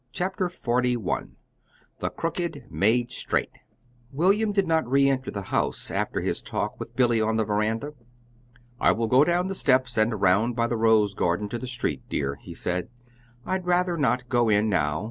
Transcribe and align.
CHAPTER 0.11 0.47
XLI 0.49 0.97
THE 1.99 2.09
CROOKED 2.09 2.71
MADE 2.71 3.11
STRAIGHT 3.11 3.51
William 4.11 4.51
did 4.51 4.65
not 4.65 4.89
re 4.89 5.07
enter 5.07 5.29
the 5.29 5.43
house 5.53 5.91
after 5.91 6.21
his 6.21 6.41
talk 6.41 6.79
with 6.79 6.95
Billy 6.95 7.21
on 7.21 7.37
the 7.37 7.43
veranda. 7.45 7.93
"I 8.79 8.93
will 8.93 9.05
go 9.05 9.23
down 9.23 9.45
the 9.45 9.53
steps 9.53 9.99
and 9.99 10.11
around 10.11 10.55
by 10.55 10.65
the 10.65 10.75
rose 10.75 11.13
garden 11.13 11.49
to 11.49 11.59
the 11.59 11.67
street, 11.67 12.01
dear," 12.09 12.37
he 12.41 12.55
said. 12.55 12.89
"I'd 13.45 13.67
rather 13.67 13.95
not 13.95 14.27
go 14.27 14.49
in 14.49 14.69
now. 14.69 14.99